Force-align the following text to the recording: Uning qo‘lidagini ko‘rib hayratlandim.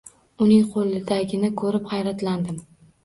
Uning 0.45 0.63
qo‘lidagini 0.75 1.51
ko‘rib 1.63 1.93
hayratlandim. 1.93 2.59